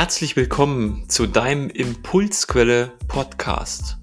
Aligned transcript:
Herzlich 0.00 0.34
willkommen 0.34 1.10
zu 1.10 1.26
deinem 1.26 1.68
Impulsquelle 1.68 2.96
Podcast. 3.06 3.98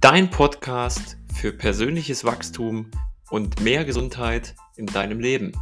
Dein 0.00 0.30
Podcast 0.30 1.16
für 1.32 1.52
persönliches 1.52 2.24
Wachstum 2.24 2.90
und 3.30 3.60
mehr 3.60 3.84
Gesundheit 3.84 4.56
in 4.74 4.86
deinem 4.86 5.20
Leben. 5.20 5.52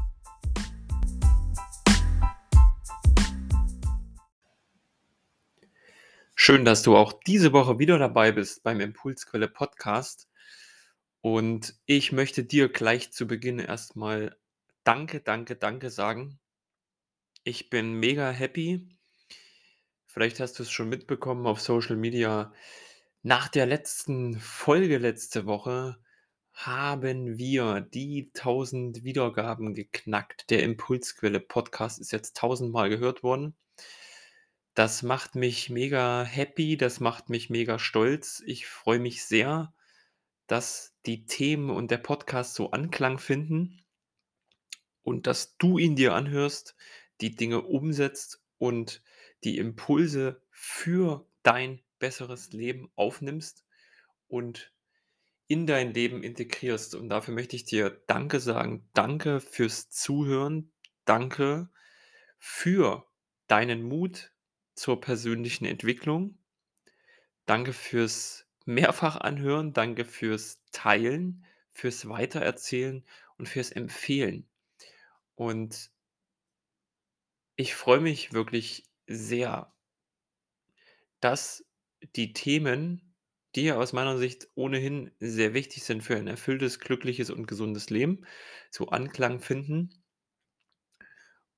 Schön, 6.34 6.64
dass 6.64 6.82
du 6.82 6.96
auch 6.96 7.12
diese 7.26 7.52
Woche 7.52 7.78
wieder 7.78 7.98
dabei 7.98 8.32
bist 8.32 8.62
beim 8.62 8.80
Impulsquelle 8.80 9.46
Podcast. 9.46 10.30
Und 11.20 11.78
ich 11.84 12.12
möchte 12.12 12.44
dir 12.44 12.70
gleich 12.70 13.12
zu 13.12 13.26
Beginn 13.26 13.58
erstmal 13.58 14.38
Danke, 14.84 15.20
danke, 15.20 15.54
danke 15.54 15.90
sagen. 15.90 16.38
Ich 17.44 17.68
bin 17.68 17.92
mega 17.92 18.30
happy, 18.30 18.88
Vielleicht 20.12 20.40
hast 20.40 20.58
du 20.58 20.64
es 20.64 20.72
schon 20.72 20.88
mitbekommen 20.88 21.46
auf 21.46 21.60
Social 21.60 21.94
Media. 21.94 22.52
Nach 23.22 23.46
der 23.46 23.64
letzten 23.64 24.40
Folge 24.40 24.98
letzte 24.98 25.46
Woche 25.46 25.98
haben 26.52 27.38
wir 27.38 27.80
die 27.80 28.32
1000 28.34 29.04
Wiedergaben 29.04 29.72
geknackt. 29.72 30.50
Der 30.50 30.64
Impulsquelle 30.64 31.38
Podcast 31.38 32.00
ist 32.00 32.10
jetzt 32.10 32.36
tausendmal 32.36 32.90
gehört 32.90 33.22
worden. 33.22 33.54
Das 34.74 35.04
macht 35.04 35.36
mich 35.36 35.70
mega 35.70 36.24
happy, 36.24 36.76
das 36.76 36.98
macht 36.98 37.30
mich 37.30 37.48
mega 37.48 37.78
stolz. 37.78 38.42
Ich 38.46 38.66
freue 38.66 38.98
mich 38.98 39.24
sehr, 39.24 39.72
dass 40.48 40.92
die 41.06 41.24
Themen 41.24 41.70
und 41.70 41.92
der 41.92 41.98
Podcast 41.98 42.56
so 42.56 42.72
Anklang 42.72 43.20
finden 43.20 43.84
und 45.02 45.28
dass 45.28 45.56
du 45.56 45.78
ihn 45.78 45.94
dir 45.94 46.14
anhörst, 46.14 46.74
die 47.20 47.36
Dinge 47.36 47.62
umsetzt 47.62 48.42
und 48.58 49.04
die 49.44 49.58
Impulse 49.58 50.42
für 50.50 51.26
dein 51.42 51.80
besseres 51.98 52.52
Leben 52.52 52.90
aufnimmst 52.96 53.64
und 54.28 54.72
in 55.46 55.66
dein 55.66 55.92
Leben 55.92 56.22
integrierst. 56.22 56.94
Und 56.94 57.08
dafür 57.08 57.34
möchte 57.34 57.56
ich 57.56 57.64
dir 57.64 58.02
Danke 58.06 58.40
sagen. 58.40 58.88
Danke 58.94 59.40
fürs 59.40 59.90
Zuhören. 59.90 60.72
Danke 61.04 61.68
für 62.38 63.06
deinen 63.48 63.82
Mut 63.82 64.32
zur 64.74 65.00
persönlichen 65.00 65.64
Entwicklung. 65.64 66.38
Danke 67.46 67.72
fürs 67.72 68.46
Mehrfachanhören. 68.64 69.72
Danke 69.72 70.04
fürs 70.04 70.62
Teilen, 70.70 71.44
fürs 71.72 72.08
Weitererzählen 72.08 73.04
und 73.36 73.48
fürs 73.48 73.72
Empfehlen. 73.72 74.48
Und 75.34 75.90
ich 77.56 77.74
freue 77.74 78.00
mich 78.00 78.32
wirklich 78.32 78.89
sehr, 79.10 79.72
dass 81.20 81.64
die 82.14 82.32
Themen, 82.32 83.14
die 83.56 83.62
ja 83.62 83.76
aus 83.76 83.92
meiner 83.92 84.16
Sicht 84.16 84.48
ohnehin 84.54 85.10
sehr 85.18 85.52
wichtig 85.52 85.82
sind 85.82 86.02
für 86.02 86.16
ein 86.16 86.28
erfülltes, 86.28 86.78
glückliches 86.78 87.30
und 87.30 87.46
gesundes 87.46 87.90
Leben, 87.90 88.24
so 88.70 88.88
Anklang 88.88 89.40
finden. 89.40 89.90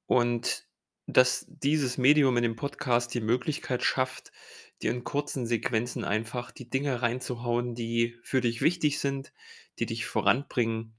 Und 0.07 0.67
dass 1.07 1.47
dieses 1.49 1.99
Medium 1.99 2.37
in 2.39 2.43
dem 2.43 2.57
Podcast 2.57 3.13
die 3.13 3.21
Möglichkeit 3.21 3.83
schafft, 3.83 4.33
dir 4.81 4.91
in 4.91 5.05
kurzen 5.05 5.47
Sequenzen 5.47 6.05
einfach 6.05 6.51
die 6.51 6.71
Dinge 6.71 7.03
reinzuhauen, 7.03 7.75
die 7.75 8.17
für 8.23 8.41
dich 8.41 8.63
wichtig 8.63 8.99
sind, 8.99 9.33
die 9.79 9.87
dich 9.87 10.07
voranbringen. 10.07 10.95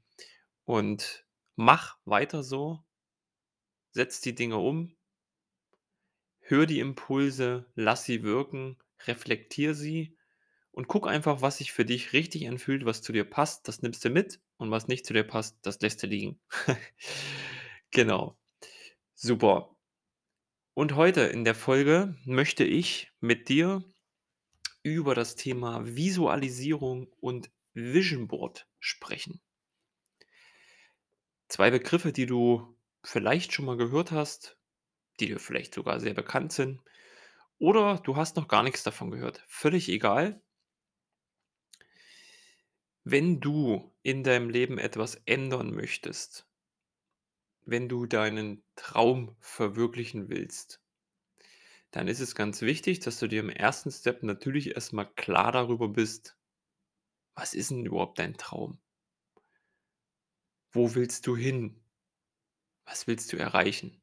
Und 0.66 1.26
mach 1.56 1.98
weiter 2.06 2.44
so, 2.44 2.84
setz 3.92 4.22
die 4.22 4.36
Dinge 4.36 4.58
um, 4.58 4.96
hör 6.54 6.68
die 6.68 6.78
Impulse, 6.78 7.66
lass 7.74 8.06
sie 8.06 8.22
wirken, 8.22 8.78
reflektier 9.08 9.74
sie 9.74 10.16
und 10.70 10.88
guck 10.88 11.08
einfach, 11.08 11.42
was 11.42 11.58
sich 11.58 11.72
für 11.72 11.84
dich 11.84 12.14
richtig 12.14 12.48
anfühlt, 12.48 12.86
was 12.86 13.02
zu 13.02 13.12
dir 13.12 13.24
passt, 13.24 13.68
das 13.68 13.82
nimmst 13.82 14.06
du 14.06 14.12
mit 14.12 14.40
und 14.58 14.70
was 14.70 14.88
nicht 14.88 15.04
zu 15.08 15.14
dir 15.14 15.24
passt, 15.24 15.58
das 15.64 15.82
lässt 15.82 16.04
du 16.04 16.08
liegen. 16.08 16.40
genau. 17.92 18.38
Super. 19.16 19.76
Und 20.76 20.96
heute 20.96 21.22
in 21.22 21.44
der 21.44 21.56
Folge 21.56 22.16
möchte 22.24 22.64
ich 22.64 23.12
mit 23.20 23.50
dir 23.50 23.84
über 24.84 25.16
das 25.16 25.36
Thema 25.36 25.84
Visualisierung 25.84 27.12
und 27.20 27.50
Vision 27.74 28.28
Board 28.28 28.68
sprechen. 28.80 29.42
Zwei 31.48 31.72
Begriffe, 31.72 32.14
die 32.14 32.28
du 32.28 32.78
vielleicht 33.04 33.54
schon 33.54 33.66
mal 33.66 33.78
gehört 33.78 34.12
hast, 34.12 34.56
die 35.20 35.28
dir 35.28 35.40
vielleicht 35.40 35.74
sogar 35.74 36.00
sehr 36.00 36.14
bekannt 36.14 36.54
sind. 36.54 36.82
Oder 37.60 37.98
du 38.00 38.16
hast 38.16 38.36
noch 38.36 38.48
gar 38.48 38.64
nichts 38.64 38.84
davon 38.84 39.12
gehört. 39.12 39.44
Völlig 39.48 39.90
egal. 39.90 40.42
Wenn 43.06 43.40
du 43.40 43.94
in 44.02 44.24
deinem 44.24 44.50
Leben 44.50 44.78
etwas 44.78 45.16
ändern 45.26 45.74
möchtest, 45.74 46.48
wenn 47.66 47.90
du 47.90 48.06
deinen 48.06 48.64
Traum 48.76 49.36
verwirklichen 49.40 50.30
willst, 50.30 50.82
dann 51.92 52.08
ist 52.08 52.20
es 52.20 52.36
ganz 52.36 52.62
wichtig, 52.62 53.00
dass 53.00 53.20
du 53.20 53.28
dir 53.28 53.40
im 53.40 53.50
ersten 53.50 53.92
Step 53.92 54.24
natürlich 54.24 54.76
erstmal 54.76 55.10
klar 55.14 55.52
darüber 55.52 55.88
bist, 55.88 56.38
was 57.36 57.54
ist 57.54 57.72
denn 57.72 57.86
überhaupt 57.86 58.20
dein 58.20 58.36
Traum? 58.36 58.80
Wo 60.72 60.94
willst 60.94 61.26
du 61.28 61.38
hin? 61.38 61.82
Was 62.86 63.08
willst 63.08 63.34
du 63.34 63.38
erreichen? 63.38 64.03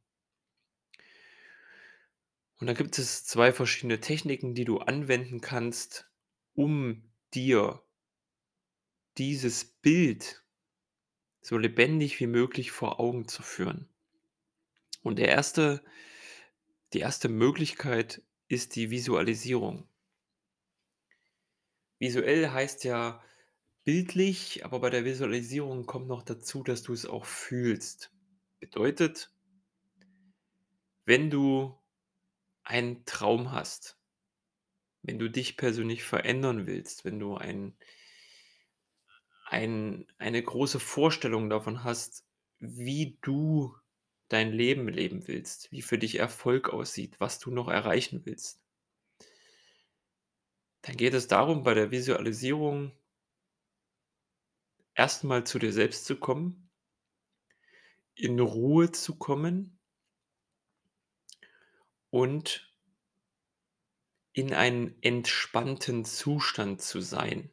Und 2.60 2.66
da 2.66 2.75
gibt 2.75 2.98
es 2.98 3.25
zwei 3.25 3.53
verschiedene 3.53 4.00
Techniken, 4.00 4.54
die 4.54 4.65
du 4.65 4.78
anwenden 4.78 5.41
kannst, 5.41 6.10
um 6.54 7.10
dir 7.34 7.82
dieses 9.19 9.65
Bild 9.65 10.44
so 11.41 11.56
lebendig 11.56 12.20
wie 12.20 12.26
möglich 12.26 12.70
vor 12.70 13.00
Augen 13.00 13.26
zu 13.26 13.43
führen. 13.43 13.88
Und 15.03 15.19
der 15.19 15.28
erste 15.28 15.82
die 16.93 16.99
erste 16.99 17.28
Möglichkeit 17.28 18.20
ist 18.49 18.75
die 18.75 18.91
Visualisierung. 18.91 19.88
Visuell 22.00 22.50
heißt 22.50 22.82
ja 22.82 23.22
bildlich, 23.84 24.65
aber 24.65 24.81
bei 24.81 24.91
der 24.91 25.04
Visualisierung 25.04 25.87
kommt 25.87 26.09
noch 26.09 26.22
dazu, 26.22 26.65
dass 26.65 26.82
du 26.82 26.93
es 26.93 27.06
auch 27.06 27.26
fühlst. 27.26 28.12
Bedeutet, 28.59 29.32
wenn 31.04 31.31
du 31.31 31.80
einen 32.70 33.04
Traum 33.04 33.50
hast, 33.50 33.98
wenn 35.03 35.19
du 35.19 35.28
dich 35.28 35.56
persönlich 35.56 36.04
verändern 36.04 36.66
willst, 36.69 37.04
wenn 37.04 37.19
du 37.19 37.36
ein, 37.36 37.76
ein, 39.47 40.06
eine 40.19 40.41
große 40.41 40.78
Vorstellung 40.78 41.50
davon 41.50 41.82
hast, 41.82 42.25
wie 42.60 43.19
du 43.22 43.75
dein 44.28 44.53
Leben 44.53 44.86
leben 44.86 45.26
willst, 45.26 45.72
wie 45.72 45.82
für 45.82 45.98
dich 45.98 46.20
Erfolg 46.20 46.69
aussieht, 46.69 47.19
was 47.19 47.41
du 47.41 47.50
noch 47.50 47.66
erreichen 47.66 48.25
willst, 48.25 48.62
dann 50.82 50.97
geht 50.97 51.14
es 51.14 51.26
darum, 51.26 51.64
bei 51.64 51.75
der 51.75 51.91
Visualisierung 51.91 52.92
erstmal 54.94 55.42
zu 55.44 55.58
dir 55.58 55.72
selbst 55.72 56.04
zu 56.04 56.16
kommen, 56.20 56.70
in 58.14 58.38
Ruhe 58.38 58.92
zu 58.92 59.16
kommen 59.16 59.80
und 62.10 62.71
in 64.32 64.54
einen 64.54 65.00
entspannten 65.03 66.04
Zustand 66.04 66.82
zu 66.82 67.00
sein. 67.00 67.50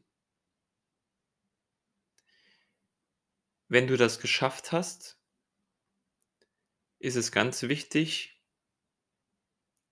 Wenn 3.67 3.87
du 3.87 3.97
das 3.97 4.19
geschafft 4.19 4.71
hast, 4.71 5.19
ist 6.99 7.15
es 7.15 7.31
ganz 7.31 7.63
wichtig, 7.63 8.41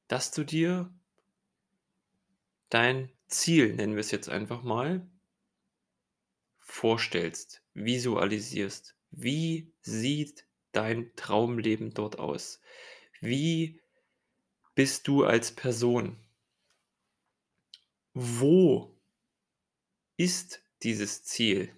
dass 0.07 0.31
du 0.31 0.43
dir 0.43 0.93
dein 2.69 3.11
Ziel, 3.27 3.73
nennen 3.73 3.93
wir 3.93 4.01
es 4.01 4.11
jetzt 4.11 4.29
einfach 4.29 4.63
mal, 4.63 5.07
vorstellst, 6.57 7.63
visualisierst. 7.73 8.95
Wie 9.11 9.73
sieht 9.81 10.45
dein 10.71 11.15
Traumleben 11.15 11.93
dort 11.93 12.19
aus? 12.19 12.61
Wie 13.21 13.81
bist 14.75 15.07
du 15.07 15.23
als 15.23 15.55
Person? 15.55 16.17
Wo 18.13 18.95
ist 20.17 20.63
dieses 20.83 21.23
Ziel? 21.23 21.73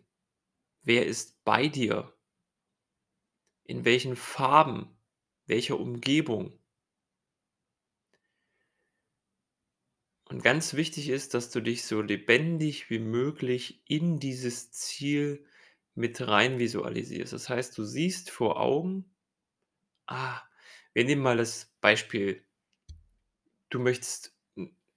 Wer 0.81 1.05
ist 1.05 1.43
bei 1.43 1.67
dir? 1.67 2.13
In 3.63 3.85
welchen 3.85 4.15
Farben? 4.15 4.97
Welcher 5.45 5.79
Umgebung? 5.79 6.59
Und 10.25 10.43
ganz 10.43 10.73
wichtig 10.73 11.09
ist, 11.09 11.33
dass 11.33 11.51
du 11.51 11.61
dich 11.61 11.85
so 11.85 12.01
lebendig 12.01 12.89
wie 12.89 12.99
möglich 12.99 13.81
in 13.87 14.19
dieses 14.19 14.71
Ziel 14.71 15.45
mit 15.95 16.19
rein 16.27 16.59
visualisierst. 16.59 17.31
Das 17.31 17.47
heißt, 17.47 17.77
du 17.77 17.83
siehst 17.83 18.29
vor 18.29 18.59
Augen, 18.59 19.15
ah, 20.05 20.41
wir 20.93 21.05
nehmen 21.05 21.21
mal 21.21 21.37
das 21.37 21.73
Beispiel 21.79 22.46
du 23.69 23.79
möchtest 23.79 24.35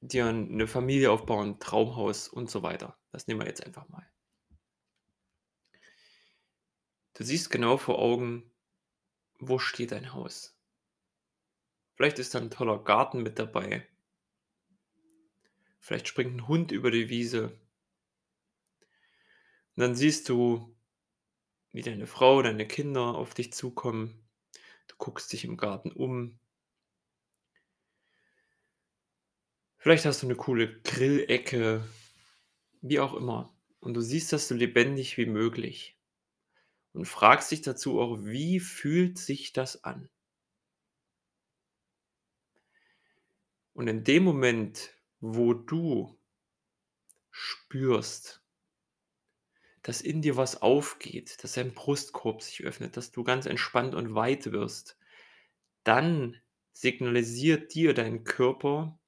dir 0.01 0.33
'ne 0.33 0.67
Familie 0.67 1.11
aufbauen, 1.13 1.59
Traumhaus 1.61 2.29
und 2.29 2.51
so 2.51 2.63
weiter. 2.63 2.97
Das 3.13 3.27
nehmen 3.27 3.41
wir 3.41 3.47
jetzt 3.49 3.65
einfach 3.67 3.89
mal. 3.89 4.07
Du 7.17 7.25
siehst 7.25 7.51
genau 7.51 7.77
vor 7.77 7.99
Augen, 7.99 8.53
wo 9.41 9.59
steht 9.59 9.93
dein 9.93 10.15
Haus? 10.15 10.53
Vielleicht 11.99 12.19
ist 12.19 12.35
da 12.35 12.39
'n 12.39 12.51
toller 12.51 12.79
Garten 12.83 13.23
mit 13.23 13.39
dabei. 13.39 13.87
Vielleicht 15.83 16.09
springt 16.09 16.35
'n 16.35 16.47
Hund 16.47 16.73
über 16.73 16.91
die 16.91 17.09
Wiese. 17.09 17.59
Und 19.77 19.83
dann 19.83 19.95
siehst 19.95 20.29
du, 20.29 20.75
wie 21.73 21.83
deine 21.83 22.07
Frau, 22.09 22.43
deine 22.43 22.67
Kinder 22.69 23.17
auf 23.17 23.35
dich 23.35 23.53
zukommen. 23.55 24.25
Du 24.89 24.97
guckst 24.99 25.33
dich 25.33 25.45
im 25.47 25.59
Garten 25.59 25.93
um. 25.93 26.40
Vielleicht 29.83 30.05
hast 30.05 30.23
du 30.23 30.27
'ne 30.27 30.35
coole 30.35 30.79
Grillecke, 30.83 31.83
wie 32.83 33.01
auch 33.01 33.15
immer. 33.15 33.55
Und 33.81 33.95
du 33.95 34.01
siehst 34.03 34.33
das 34.33 34.49
so 34.49 34.55
lebendig 34.55 35.19
wie 35.19 35.27
möglich 35.27 35.97
und 36.95 37.07
fragst 37.07 37.51
dich 37.53 37.63
dazu 37.63 38.01
auch: 38.01 38.19
„Wie 38.25 38.59
fühlt 38.61 39.19
sich 39.19 39.53
das 39.53 39.85
an?“ 39.85 40.09
Und 43.77 43.89
in 43.89 44.05
dem 44.05 44.25
Moment, 44.25 44.91
wo 45.21 45.55
du 45.55 46.17
spürst 47.33 48.41
dass 49.85 50.03
in 50.03 50.21
dir 50.21 50.37
was 50.37 50.61
aufgeht, 50.61 51.43
dass 51.43 51.53
dein 51.55 51.73
Brustkorb 51.73 52.43
sich 52.43 52.63
öffnet, 52.65 52.97
dass 52.97 53.13
du 53.13 53.25
ganz 53.25 53.47
entspannt 53.47 53.95
und 53.95 54.15
weit 54.15 54.53
wirst, 54.53 54.99
dann 55.85 56.39
signalisiert 56.73 57.75
dir 57.75 57.95
dein 57.95 58.25
Körper 58.25 59.00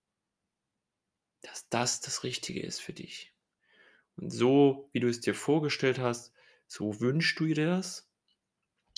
dass 1.43 1.69
das 1.69 2.01
das 2.01 2.25
Richtige 2.25 2.63
ist 2.63 2.81
für 2.81 2.93
dich. 2.93 3.33
Und 4.17 4.31
so, 4.31 4.89
wie 4.93 5.01
du 5.01 5.09
es 5.09 5.21
dir 5.21 5.35
vorgestellt 5.35 5.99
hast, 5.99 6.33
so 6.67 7.01
wünschst 7.01 7.39
du 7.39 7.47
dir 7.47 7.67
das. 7.67 8.09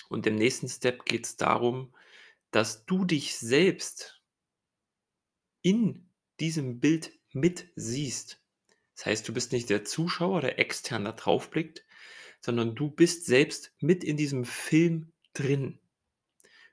Und 0.09 0.27
im 0.27 0.35
nächsten 0.35 0.69
Step 0.69 1.05
geht's 1.05 1.35
darum, 1.35 1.93
dass 2.51 2.85
du 2.85 3.05
dich 3.05 3.37
selbst 3.37 4.21
in 5.61 6.09
diesem 6.39 6.79
Bild 6.79 7.11
mit 7.33 7.67
siehst. 7.75 8.39
Das 8.95 9.07
heißt, 9.07 9.27
du 9.27 9.33
bist 9.33 9.51
nicht 9.51 9.69
der 9.69 9.83
Zuschauer, 9.83 10.41
der 10.41 10.59
extern 10.59 11.05
da 11.05 11.11
drauf 11.11 11.49
blickt, 11.49 11.83
sondern 12.39 12.75
du 12.75 12.89
bist 12.89 13.25
selbst 13.25 13.73
mit 13.79 14.03
in 14.03 14.15
diesem 14.15 14.45
Film 14.45 15.11
drin. 15.33 15.79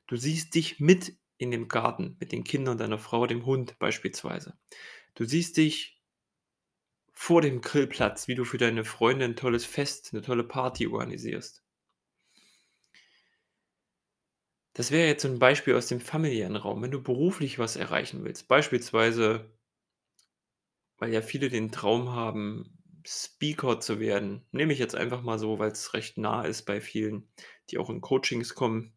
Du 0.06 0.16
siehst 0.16 0.54
dich 0.54 0.78
mit 0.78 1.16
in 1.38 1.50
dem 1.50 1.66
Garten 1.66 2.16
mit 2.20 2.30
den 2.30 2.44
Kindern, 2.44 2.78
deiner 2.78 2.98
Frau, 2.98 3.26
dem 3.26 3.44
Hund 3.44 3.78
beispielsweise. 3.78 4.56
Du 5.16 5.24
siehst 5.26 5.56
dich 5.58 5.94
vor 7.14 7.42
dem 7.42 7.60
Grillplatz, 7.60 8.26
wie 8.26 8.34
du 8.34 8.44
für 8.44 8.56
deine 8.58 8.84
Freunde 8.84 9.26
'n 9.26 9.36
tolles 9.36 9.64
Fest, 9.66 10.12
'ne 10.14 10.22
tolle 10.22 10.44
Party 10.44 10.86
organisierst. 10.86 11.60
Das 14.76 14.90
wäre 14.90 15.06
jetzt 15.06 15.22
so 15.22 15.28
'n 15.28 15.38
Beispiel 15.38 15.74
aus 15.74 15.86
dem 15.88 16.00
familiären 16.00 16.56
Raum. 16.56 16.80
Wenn 16.82 16.90
du 16.90 17.02
beruflich 17.02 17.58
was 17.58 17.76
erreichen 17.76 18.24
willst, 18.24 18.48
beispielsweise 18.48 19.52
weil 21.00 21.12
ja 21.12 21.22
viele 21.22 21.48
den 21.48 21.72
Traum 21.72 22.10
haben, 22.10 22.78
Speaker 23.06 23.80
zu 23.80 23.98
werden, 23.98 24.46
nehme 24.52 24.72
ich 24.72 24.78
jetzt 24.78 24.94
einfach 24.94 25.22
mal 25.22 25.38
so, 25.38 25.58
weil's 25.58 25.94
recht 25.94 26.18
nah 26.18 26.44
ist 26.44 26.62
bei 26.62 26.80
vielen, 26.80 27.28
die 27.70 27.78
auch 27.78 27.90
in 27.90 28.00
Coachings 28.00 28.54
kommen. 28.54 28.92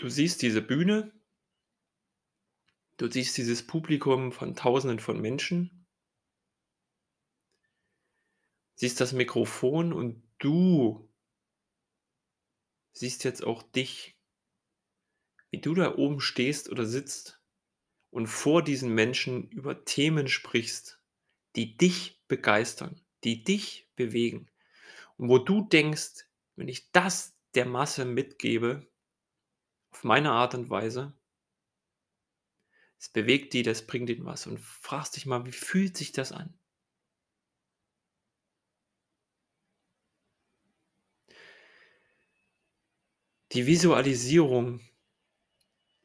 Du 0.00 0.10
siehst 0.10 0.42
diese 0.42 0.60
Bühne 0.60 1.10
du 2.96 3.10
siehst 3.10 3.36
dieses 3.36 3.66
Publikum 3.66 4.32
von 4.32 4.54
Tausenden 4.54 4.98
von 4.98 5.20
Menschen 5.20 5.86
siehst 8.74 9.00
das 9.00 9.12
Mikrofon 9.12 9.92
und 9.92 10.22
du 10.38 11.08
siehst 12.92 13.24
jetzt 13.24 13.44
auch 13.44 13.62
dich 13.62 14.16
wie 15.50 15.60
du 15.60 15.74
da 15.74 15.96
oben 15.96 16.20
stehst 16.20 16.68
oder 16.70 16.84
sitzt 16.84 17.40
und 18.10 18.26
vor 18.26 18.62
diesen 18.62 18.94
Menschen 18.94 19.48
über 19.50 19.84
Themen 19.84 20.28
sprichst, 20.28 21.00
die 21.54 21.76
dich 21.76 22.22
begeistern, 22.28 23.00
die 23.24 23.44
dich 23.44 23.88
bewegen. 23.96 24.50
Und 25.16 25.28
wo 25.28 25.38
du 25.38 25.62
denkst: 25.62 26.26
„Wenn 26.56 26.68
ich 26.68 26.90
das 26.92 27.36
der 27.54 27.66
Masse 27.66 28.04
mitgebe 28.04 28.86
auf 29.90 30.04
meine 30.04 30.32
Art 30.32 30.54
und 30.54 30.68
Weise“ 30.68 31.14
„es 33.00 33.08
bewegt 33.10 33.52
die, 33.54 33.62
das 33.62 33.86
bringt 33.86 34.10
ihnen 34.10 34.24
was“ 34.26 34.46
und 34.46 34.60
fragst 34.60 35.16
dich 35.16 35.26
mal: 35.26 35.46
„Wie 35.46 35.52
fühlt 35.52 35.96
sich 35.96 36.12
das 36.12 36.32
an?“ 36.32 36.54
Die 43.50 43.66
Visualisierung 43.66 44.78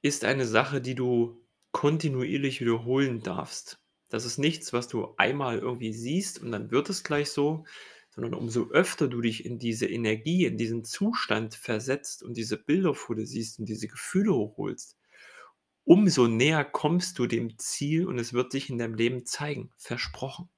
ist 0.03 0.25
eine 0.25 0.45
Sache, 0.45 0.81
die 0.81 0.95
du 0.95 1.43
kontinuierlich 1.71 2.61
wiederholen 2.61 3.21
darfst. 3.21 3.79
Das 4.09 4.25
ist 4.25 4.37
nichts, 4.37 4.73
was 4.73 4.87
du 4.87 5.13
einmal 5.17 5.59
irgendwie 5.59 5.93
siehst 5.93 6.39
und 6.41 6.51
dann 6.51 6.71
wird 6.71 6.89
es 6.89 7.03
gleich 7.03 7.29
so, 7.31 7.65
sondern 8.09 8.33
umso 8.33 8.69
öfter 8.71 9.07
du 9.07 9.21
dich 9.21 9.45
in 9.45 9.57
diese 9.57 9.87
Energie, 9.87 10.45
in 10.45 10.57
diesen 10.57 10.83
Zustand 10.83 11.55
versetzt 11.55 12.23
und 12.23 12.35
diese 12.35 12.57
Bilder 12.57 12.93
vor 12.93 13.15
dir 13.15 13.25
siehst 13.25 13.59
und 13.59 13.69
diese 13.69 13.87
Gefühle 13.87 14.33
hochholst, 14.33 14.97
umso 15.83 16.27
näher 16.27 16.65
kommst 16.65 17.19
du 17.19 17.27
dem 17.27 17.57
Ziel 17.57 18.07
und 18.07 18.19
es 18.19 18.33
wird 18.33 18.51
sich 18.51 18.69
in 18.69 18.77
deinem 18.77 18.95
Leben 18.95 19.25
zeigen, 19.25 19.71
versprochen. 19.77 20.49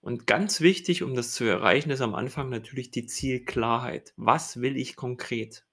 Und 0.00 0.26
ganz 0.26 0.60
wichtig, 0.60 1.02
um 1.02 1.14
das 1.14 1.32
zu 1.32 1.44
erreichen, 1.44 1.90
ist 1.90 2.02
am 2.02 2.14
Anfang 2.14 2.50
natürlich 2.50 2.90
die 2.90 3.06
Zielklarheit. 3.06 4.12
Was 4.16 4.60
will 4.60 4.76
ich 4.76 4.96
konkret? 4.96 5.66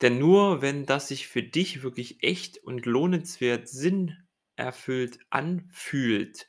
Denn 0.00 0.18
nur 0.18 0.62
wenn 0.62 0.86
das 0.86 1.08
sich 1.08 1.26
für 1.26 1.42
dich 1.42 1.82
wirklich 1.82 2.22
echt 2.22 2.58
und 2.58 2.86
lohnenswert, 2.86 3.68
sinnerfüllt 3.68 5.18
anfühlt, 5.30 6.48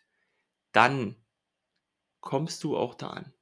dann 0.72 1.16
kommst 2.22 2.63
du 2.63 2.77
auch 2.77 2.96
da 2.96 3.12
an. 3.12 3.35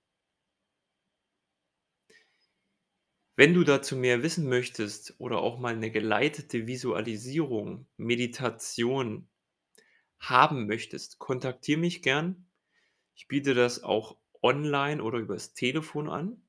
Wenn 3.38 3.56
du 3.56 3.64
dazu 3.64 3.96
mehr 3.96 4.22
wissen 4.22 4.48
möchtest 4.48 5.16
oder 5.20 5.40
auch 5.40 5.58
mal 5.58 5.76
'ne 5.76 5.90
geleitete 5.90 6.68
Visualisierung, 6.68 7.88
Meditation 7.98 9.28
haben 10.20 10.68
möchtest, 10.68 11.20
kontaktiere 11.20 11.80
mich 11.80 12.02
gern. 12.04 12.48
Ich 13.16 13.28
biete 13.28 13.54
das 13.56 13.84
auch 13.84 14.18
online 14.42 15.04
oder 15.04 15.20
übers 15.20 15.54
Telefon 15.54 16.10
an. 16.10 16.42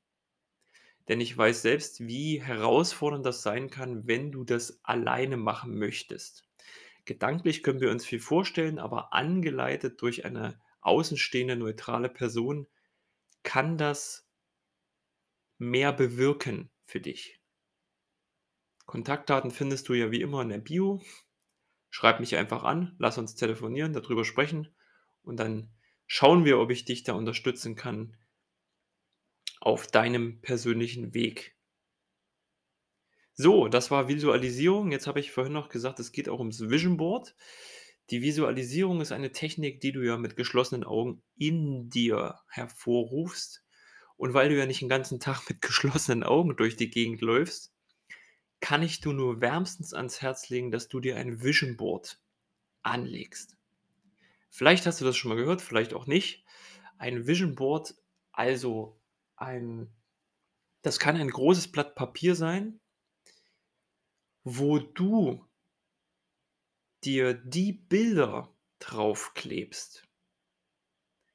Denn 1.08 1.20
ich 1.20 1.36
weiß 1.36 1.62
selbst, 1.62 2.06
wie 2.06 2.42
herausfordernd 2.42 3.26
das 3.26 3.42
sein 3.42 3.68
kann, 3.70 4.06
wenn 4.06 4.32
du 4.32 4.44
das 4.44 4.80
alleine 4.84 5.36
machen 5.36 5.78
möchtest. 5.78 6.48
Gedanklich 7.04 7.62
können 7.62 7.80
wir 7.80 7.90
uns 7.90 8.06
viel 8.06 8.20
vorstellen, 8.20 8.78
aber 8.78 9.12
angeleitet 9.12 10.00
durch 10.02 10.24
eine 10.24 10.60
außenstehende 10.80 11.56
neutrale 11.56 12.08
Person 12.08 12.66
kann 13.44 13.78
das 13.78 14.22
mehr 15.60 15.92
bewirken 15.92 16.70
für 16.94 17.00
dich. 17.00 17.40
Kontaktdaten 18.86 19.50
findest 19.50 19.88
du 19.88 19.94
ja 19.94 20.12
wie 20.12 20.20
immer 20.20 20.42
in 20.42 20.50
der 20.50 20.58
Bio. 20.58 21.02
Schreib 21.90 22.20
mich 22.20 22.36
einfach 22.36 22.62
an, 22.62 22.94
lass 23.00 23.18
uns 23.18 23.34
telefonieren, 23.34 23.92
da 23.92 23.98
drüber 23.98 24.24
sprechen 24.24 24.72
und 25.22 25.40
dann 25.40 25.74
schauen 26.06 26.44
wir, 26.44 26.60
ob 26.60 26.70
ich 26.70 26.84
dich 26.84 27.02
da 27.02 27.14
unterstützen 27.14 27.74
kann 27.74 28.16
auf 29.58 29.88
deinem 29.88 30.40
persönlichen 30.40 31.14
Weg. 31.14 31.56
So, 33.32 33.66
das 33.66 33.90
war 33.90 34.06
Visualisierung. 34.06 34.92
Jetzt 34.92 35.08
habe 35.08 35.18
ich 35.18 35.32
vorhin 35.32 35.52
noch 35.52 35.70
gesagt, 35.70 35.98
es 35.98 36.12
geht 36.12 36.28
auch 36.28 36.38
ums 36.38 36.60
Vision 36.60 36.96
Board. 36.96 37.34
Die 38.10 38.22
Visualisierung 38.22 39.00
ist 39.00 39.10
eine 39.10 39.32
Technik, 39.32 39.80
die 39.80 39.90
du 39.90 40.06
ja 40.06 40.16
mit 40.16 40.36
geschlossenen 40.36 40.84
Augen 40.84 41.24
in 41.34 41.90
dir 41.90 42.38
hervorrufst. 42.50 43.63
Und 44.24 44.32
weil 44.32 44.48
du 44.48 44.56
ja 44.56 44.64
nicht 44.64 44.80
'n 44.80 44.88
ganzen 44.88 45.20
Tag 45.20 45.46
mit 45.50 45.60
geschlossenen 45.60 46.22
Augen 46.22 46.56
durch 46.56 46.76
die 46.76 46.88
Gegend 46.88 47.20
läufst, 47.20 47.74
kann 48.60 48.82
ich 48.82 49.02
dir 49.02 49.12
nur 49.12 49.42
wärmstens 49.42 49.92
ans 49.92 50.22
Herz 50.22 50.48
legen, 50.48 50.70
dass 50.70 50.88
du 50.88 50.98
dir 50.98 51.18
ein 51.18 51.42
Vision 51.42 51.76
Board 51.76 52.18
anlegst. 52.82 53.58
Vielleicht 54.48 54.86
hast 54.86 55.02
du 55.02 55.04
das 55.04 55.18
schon 55.18 55.28
mal 55.28 55.34
gehört, 55.36 55.60
vielleicht 55.60 55.92
auch 55.92 56.06
nicht. 56.06 56.42
Ein 56.96 57.26
Vision 57.26 57.54
Board, 57.54 57.96
also 58.32 58.98
ein 59.36 59.92
das 60.80 60.98
kann 60.98 61.16
ein 61.16 61.28
großes 61.28 61.70
Blatt 61.70 61.94
Papier 61.94 62.34
sein 62.34 62.80
wo 64.46 64.78
du 64.78 65.44
dir 67.02 67.34
die 67.34 67.72
Bilder 67.72 68.54
draufklebst 68.78 70.06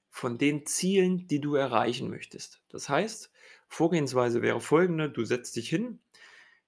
von 0.10 0.38
den 0.38 0.66
Zielen, 0.66 1.28
die 1.28 1.40
du 1.42 1.56
erreichen 1.56 2.10
möchtest. 2.10 2.62
Das 2.70 2.90
heißt, 2.90 3.32
Vorgehensweise 3.68 4.42
wäre 4.42 4.62
folgende: 4.62 5.10
Du 5.10 5.24
setzt 5.26 5.56
dich 5.56 5.70
hin, 5.70 6.00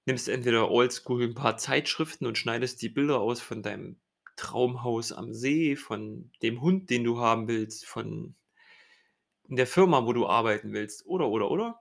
nimmst 0.06 0.28
entweder 0.28 0.70
oldschool 0.70 1.24
ein 1.24 1.34
paar 1.34 1.56
Zeitschriften 1.58 2.26
und 2.26 2.38
schneidest 2.38 2.82
die 2.82 2.88
Bilder 2.90 3.20
aus 3.20 3.40
von 3.40 3.62
deinem 3.62 4.00
Traumhaus 4.36 5.12
am 5.12 5.34
See, 5.34 5.76
von 5.76 6.30
dem 6.42 6.62
Hund, 6.62 6.90
den 6.90 7.04
du 7.04 7.18
haben 7.20 7.48
willst, 7.48 7.86
von 7.86 8.36
der 9.46 9.66
Firma, 9.68 10.04
wo 10.04 10.12
du 10.12 10.26
arbeiten 10.26 10.72
willst 10.72 11.06
oder, 11.06 11.28
oder, 11.28 11.48
oder. 11.50 11.80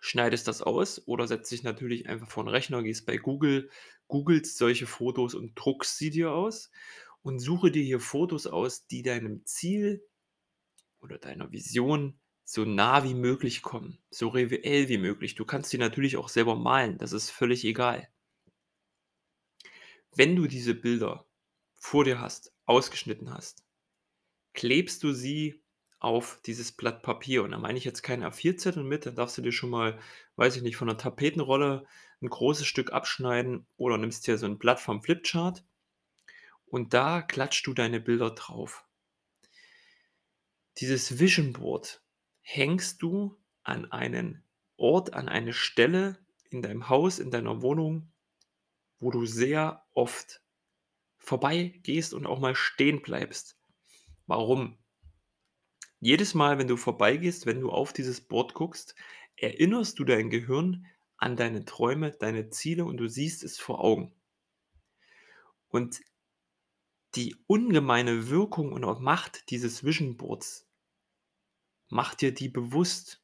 Schneidest 0.00 0.48
das 0.48 0.60
aus 0.62 1.06
oder 1.06 1.26
setzt 1.26 1.50
dich 1.52 1.62
natürlich 1.62 2.08
einfach 2.08 2.28
vor 2.30 2.44
'n 2.44 2.48
Rechner, 2.48 2.82
gehst 2.82 3.06
bei 3.06 3.16
Google, 3.16 3.70
googelst 4.08 4.58
solche 4.58 4.86
Fotos 4.86 5.34
und 5.34 5.54
druckst 5.54 5.96
sie 5.96 6.10
dir 6.10 6.32
aus 6.32 6.70
und 7.22 7.38
suche 7.38 7.70
dir 7.70 7.82
hier 7.82 8.00
Fotos 8.00 8.46
aus, 8.46 8.86
die 8.86 9.02
deinem 9.02 9.46
Ziel 9.46 10.04
oder 11.02 11.18
deiner 11.18 11.52
Vision 11.52 12.18
so 12.44 12.64
nah 12.64 13.04
wie 13.04 13.14
möglich 13.14 13.62
kommen, 13.62 13.98
so 14.10 14.28
reell 14.28 14.88
wie 14.88 14.98
möglich. 14.98 15.34
Du 15.34 15.44
kannst 15.44 15.72
die 15.72 15.78
natürlich 15.78 16.16
auch 16.16 16.28
selber 16.28 16.56
malen, 16.56 16.98
das 16.98 17.12
ist 17.12 17.30
völlig 17.30 17.64
egal. 17.64 18.08
Wenn 20.14 20.36
du 20.36 20.46
diese 20.46 20.74
Bilder 20.74 21.26
vor 21.74 22.04
dir 22.04 22.20
hast, 22.20 22.52
ausgeschnitten 22.66 23.30
hast, 23.30 23.64
klebst 24.54 25.02
du 25.02 25.12
sie 25.12 25.62
auf 25.98 26.40
dieses 26.44 26.72
Blatt 26.72 27.02
Papier. 27.02 27.44
Und 27.44 27.52
da 27.52 27.58
meine 27.58 27.78
ich 27.78 27.84
jetzt 27.84 28.02
keinen 28.02 28.24
A4-Zettel 28.24 28.82
mit, 28.82 29.06
dann 29.06 29.14
darfst 29.14 29.38
du 29.38 29.42
dir 29.42 29.52
schon 29.52 29.70
mal, 29.70 29.98
weiß 30.36 30.56
ich 30.56 30.62
nicht, 30.62 30.76
von 30.76 30.88
der 30.88 30.98
Tapetenrolle 30.98 31.86
ein 32.20 32.28
großes 32.28 32.66
Stück 32.66 32.92
abschneiden 32.92 33.66
oder 33.76 33.98
nimmst 33.98 34.26
dir 34.26 34.36
so 34.36 34.46
ein 34.46 34.58
Blatt 34.58 34.80
vom 34.80 35.02
Flipchart 35.02 35.64
und 36.66 36.92
da 36.92 37.22
klatschst 37.22 37.66
du 37.66 37.74
deine 37.74 38.00
Bilder 38.00 38.30
drauf. 38.30 38.84
Dieses 40.78 41.18
Vision 41.18 41.52
Board 41.52 42.02
hängst 42.40 43.02
du 43.02 43.36
an 43.62 43.90
einen 43.92 44.42
Ort, 44.76 45.14
an 45.14 45.28
eine 45.28 45.52
Stelle 45.52 46.18
in 46.50 46.62
deinem 46.62 46.88
Haus, 46.88 47.18
in 47.18 47.30
deiner 47.30 47.62
Wohnung, 47.62 48.12
wo 48.98 49.10
du 49.10 49.26
sehr 49.26 49.84
oft 49.94 50.42
vorbeigehst 51.18 52.14
und 52.14 52.26
auch 52.26 52.40
mal 52.40 52.54
stehen 52.54 53.02
bleibst. 53.02 53.58
Warum? 54.26 54.78
Jedes 56.00 56.34
Mal, 56.34 56.58
wenn 56.58 56.68
du 56.68 56.76
vorbeigehst, 56.76 57.46
wenn 57.46 57.60
du 57.60 57.70
auf 57.70 57.92
dieses 57.92 58.20
Board 58.20 58.54
guckst, 58.54 58.94
erinnerst 59.36 59.98
du 59.98 60.04
dein 60.04 60.30
Gehirn 60.30 60.86
an 61.16 61.36
deine 61.36 61.64
Träume, 61.64 62.10
deine 62.10 62.50
Ziele 62.50 62.84
und 62.84 62.96
du 62.96 63.08
siehst 63.08 63.44
es 63.44 63.58
vor 63.58 63.84
Augen. 63.84 64.12
Und 65.68 66.00
die 67.14 67.36
ungemeine 67.46 68.28
Wirkung 68.28 68.72
und 68.72 69.00
Macht 69.00 69.50
dieses 69.50 69.84
Vision 69.84 70.16
Boards 70.16 70.66
mach 71.92 72.14
dir 72.14 72.32
die 72.32 72.48
bewusst, 72.48 73.22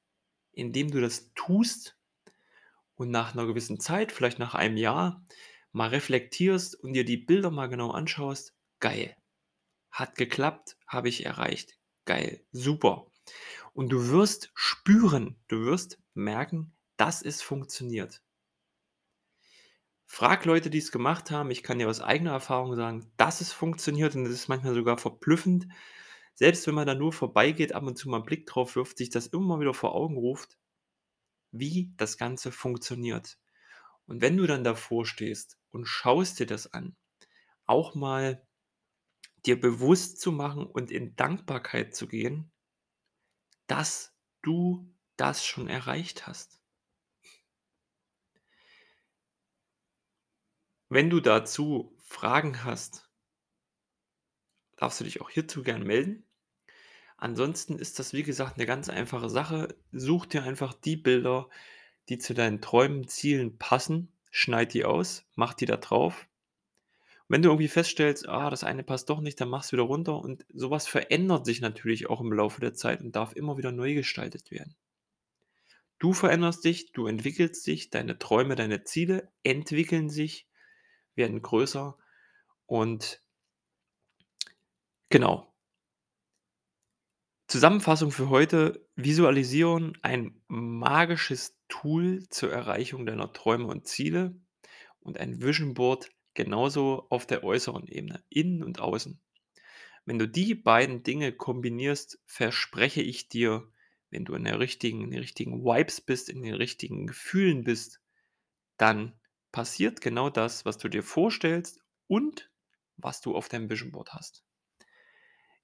indem 0.52 0.90
du 0.90 1.00
das 1.00 1.33
tust 1.35 1.97
und 2.97 3.11
nach 3.11 3.33
einer 3.33 3.47
gewissen 3.47 3.80
Zeit, 3.80 4.12
vielleicht 4.12 4.38
nach 4.38 4.54
einem 4.54 4.76
Jahr, 4.76 5.25
mal 5.73 5.88
reflektierst 5.88 6.75
und 6.76 6.92
dir 6.92 7.04
die 7.04 7.16
Bilder 7.16 7.50
mal 7.50 7.68
genau 7.68 7.90
anschaust. 7.90 8.54
Geil. 8.78 9.16
Hat 9.90 10.16
geklappt, 10.16 10.76
habe 10.87 11.09
ich 11.09 11.25
erreicht. 11.25 11.78
Geil, 12.04 12.45
super. 12.52 13.11
Und 13.73 13.88
du 13.88 14.11
wirst 14.11 14.50
spüren, 14.54 15.37
du 15.49 15.64
wirst 15.64 15.99
merken, 16.12 16.76
dass 16.99 17.23
es 17.23 17.40
funktioniert. 17.40 18.23
Frag 20.11 20.47
Leute, 20.47 20.71
die 20.71 20.79
es 20.79 20.91
gemacht 20.91 21.31
haben. 21.31 21.50
Ich 21.50 21.62
kann 21.62 21.79
dir 21.79 21.88
aus 21.88 22.00
eigener 22.00 22.33
Erfahrung 22.33 22.75
sagen, 22.75 23.12
dass 23.19 23.41
es 23.43 23.53
funktioniert 23.53 24.17
und 24.17 24.25
es 24.27 24.33
ist 24.33 24.49
manchmal 24.49 24.75
sogar 24.75 24.97
verblüffend, 24.97 25.69
selbst 26.35 26.67
wenn 26.67 26.75
man 26.75 26.87
da 26.87 26.95
nur 26.95 27.12
vorbeigeht, 27.12 27.75
ab 27.75 27.83
und 27.85 27.97
zu 27.99 28.09
mal 28.09 28.19
'n 28.21 28.25
Blick 28.25 28.47
drauf 28.47 28.75
wirft, 28.75 28.99
sich 28.99 29.11
das 29.11 29.27
immer 29.29 29.61
wieder 29.61 29.75
vor 29.75 29.95
Augen 29.95 30.17
ruft, 30.17 30.57
wie 31.53 31.93
das 31.99 32.19
Ganze 32.19 32.53
funktioniert. 32.53 33.38
Und 34.07 34.23
wenn 34.23 34.37
du 34.37 34.47
dann 34.47 34.65
davor 34.65 35.07
stehst 35.07 35.59
und 35.71 35.87
schaust 35.87 36.41
dir 36.41 36.47
das 36.47 36.73
an, 36.73 36.97
auch 37.67 37.95
mal 37.95 38.47
dir 39.47 39.61
bewusst 39.61 40.21
zu 40.21 40.31
machen 40.31 40.65
und 40.65 40.93
in 40.93 41.17
Dankbarkeit 41.17 41.93
zu 41.97 42.07
gehen, 42.07 42.53
dass 43.69 44.17
du 44.43 44.93
das 45.17 45.45
schon 45.47 45.69
erreicht 45.69 46.27
hast. 46.27 46.58
Wenn 50.90 51.09
du 51.09 51.21
dazu 51.21 51.97
Fragen 51.99 52.62
hast 52.62 53.09
darfst 54.76 55.00
du 55.00 55.04
dich 55.04 55.21
auch 55.21 55.28
hierzu 55.30 55.62
gern 55.62 55.83
melden. 55.83 56.25
Ansonsten 57.16 57.78
ist 57.78 57.99
das, 57.99 58.12
wie 58.12 58.23
gesagt, 58.23 58.57
eine 58.57 58.66
ganz 58.66 58.88
einfache 58.88 59.30
Sache. 59.30 59.76
Such 59.92 60.26
dir 60.26 60.45
einfach 60.45 60.75
die 60.75 60.97
Bilder, 60.97 61.49
die 62.09 62.18
zu 62.18 62.35
deinen 62.35 62.61
Träumen, 62.62 63.09
Zielen 63.09 63.59
passen, 63.59 64.12
schneid 64.30 64.75
die 64.75 64.85
aus, 64.85 65.26
mach 65.37 65.54
die 65.54 65.66
da 65.66 65.76
drauf. 65.78 66.28
Wenn 67.28 67.40
du 67.42 67.49
irgendwie 67.49 67.68
feststellst: 67.68 68.28
„Ah, 68.28 68.50
das 68.50 68.64
eine 68.64 68.83
passt 68.85 69.09
doch 69.09 69.21
nicht“, 69.21 69.40
dann 69.40 69.49
mach's 69.49 69.73
wieder 69.73 69.85
runter 69.85 70.18
und 70.18 70.45
sowas 70.52 70.87
verändert 70.87 71.47
sich 71.47 71.61
natürlich 71.61 72.11
auch 72.11 72.21
im 72.21 72.33
Laufe 72.35 72.61
der 72.61 72.75
Zeit 72.75 73.00
und 73.00 73.16
darf 73.16 73.35
immer 73.35 73.57
wieder 73.57 73.73
neu 73.73 73.95
gestaltet 73.95 74.50
werden. 74.50 74.76
Du 76.00 76.12
veränderst 76.12 76.64
dich, 76.64 76.90
du 76.90 77.07
entwickelst 77.07 77.64
dich, 77.64 77.90
deine 77.90 78.18
Träume, 78.18 78.57
deine 78.57 78.83
Ziele 78.83 79.30
entwickeln 79.45 80.11
sich, 80.11 80.48
werden 81.18 81.42
größer 81.42 81.98
und 82.64 83.22
genau. 85.10 85.54
Zusammenfassung 87.48 88.10
für 88.10 88.30
heute: 88.30 88.87
Visualisieren, 88.96 89.98
ein 90.02 90.40
magisches 90.48 91.58
Tool 91.68 92.26
zur 92.30 92.52
Erreichung 92.52 93.04
deiner 93.04 93.32
Träume 93.32 93.66
und 93.66 93.87
Ziele 93.87 94.40
und 95.00 95.18
ein 95.18 95.42
Vision 95.42 95.75
Board 95.75 96.10
genauso 96.34 97.06
auf 97.10 97.26
der 97.26 97.42
äußeren 97.44 97.87
Ebene, 97.88 98.22
innen 98.28 98.62
und 98.62 98.80
außen. 98.80 99.20
Wenn 100.04 100.18
du 100.18 100.28
die 100.28 100.54
beiden 100.54 101.02
Dinge 101.02 101.32
kombinierst, 101.32 102.20
verspreche 102.25 103.02
ich 103.02 103.28
dir, 103.28 103.70
wenn 104.10 104.25
du 104.25 104.34
in 104.34 104.44
der 104.44 104.58
richtigen 104.60 105.02
in 105.02 105.10
den 105.10 105.20
richtigen 105.20 105.64
Vibes 105.64 106.00
bist, 106.00 106.30
in 106.30 106.42
den 106.42 106.54
richtigen 106.54 107.06
Gefühlen 107.06 107.64
bist, 107.64 108.00
dann 108.78 109.17
passiert 109.52 110.00
genau 110.00 110.31
das, 110.31 110.64
was 110.64 110.78
du 110.78 110.88
dir 110.88 111.02
vorstellst 111.02 111.81
und 112.07 112.50
was 112.97 113.21
du 113.21 113.35
auf 113.35 113.49
deinem 113.49 113.71
Vision 113.71 113.93
Board 113.93 114.12
hast. 114.12 114.45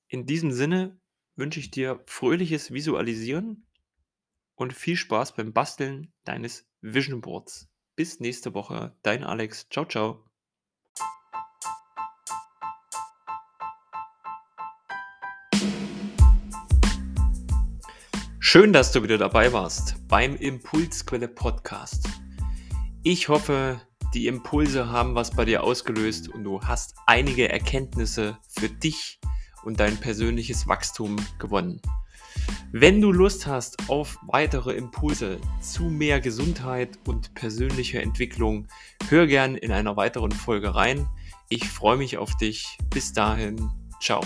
In 0.09 0.27
diesem 0.27 0.53
Sinne 0.53 1.01
wünsche 1.37 1.61
ich 1.61 1.71
dir 1.71 2.03
fröhliches 2.07 2.73
Visualisieren 2.73 3.67
und 4.55 4.73
viel 4.73 4.97
Spaß 4.97 5.35
beim 5.35 5.53
Basteln 5.53 6.13
deines 6.25 6.69
Vision 6.81 7.21
Boards. 7.21 7.69
Bis 7.97 8.21
nächste 8.21 8.55
Woche, 8.55 8.97
dein 9.03 9.25
Alex. 9.25 9.69
Ciao, 9.71 9.85
ciao. 9.85 10.25
Schön, 18.39 18.73
dass 18.73 18.93
du 18.93 19.03
wieder 19.03 19.19
dabei 19.19 19.53
warst 19.53 20.07
beim 20.07 20.37
Impulsquelle 20.37 21.27
Podcast. 21.27 22.07
Ich 23.07 23.29
hoffe, 23.29 23.83
die 24.15 24.29
Impulse 24.29 24.89
haben 24.89 25.15
was 25.15 25.31
bei 25.31 25.45
dir 25.45 25.63
ausgelöst 25.63 26.31
und 26.31 26.43
du 26.43 26.63
hast 26.63 26.95
einige 27.07 27.51
Erkenntnisse 27.51 28.39
für 28.49 28.71
dich 28.71 29.21
und 29.63 29.79
dein 29.79 29.99
persönliches 29.99 30.67
Wachstum 30.69 31.17
gewonnen. 31.39 31.83
Wenn 32.73 33.03
du 33.03 33.13
Lust 33.13 33.47
hast 33.47 33.91
auf 33.91 34.19
weitere 34.23 34.73
Impulse 34.73 35.39
zu 35.61 35.85
mehr 35.85 36.23
Gesundheit 36.23 36.99
und 37.07 37.35
persönlicher 37.35 38.01
Entwicklung, 38.01 38.69
hör 39.11 39.27
gern 39.27 39.57
in 39.57 39.71
einer 39.71 39.99
weiteren 39.99 40.33
Folge 40.33 40.75
rein. 40.75 41.07
Ich 41.51 41.69
freue 41.69 41.99
mich 41.99 42.17
auf 42.17 42.35
dich. 42.39 42.79
Bis 42.89 43.13
dahin, 43.13 43.69
ciao. 44.01 44.23